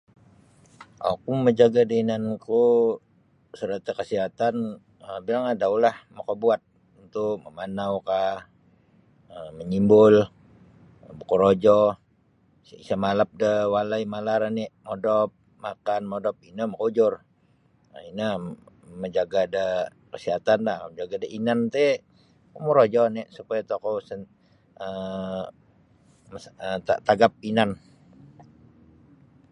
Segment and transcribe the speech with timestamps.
[1.11, 2.61] Oku mamajaga' da inanku
[3.57, 4.55] sarata' kasihatan
[5.05, 6.61] um bilang adaulah makabuat
[6.93, 8.35] cuntuh mamanaukah
[9.33, 10.15] um manyimbul
[11.17, 11.79] bokorojo
[12.83, 15.29] isa malap da walai malar oni' odop
[15.65, 17.13] makan modop ino makaujur
[17.93, 18.25] um ino
[18.89, 19.63] mamajaga' da
[20.11, 21.85] kasihatanlah mamajaga' da inan ti
[22.53, 23.95] kumorojo oni' supaya tokou
[26.87, 27.69] ta tagap inan.